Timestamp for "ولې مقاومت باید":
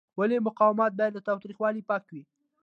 0.19-1.15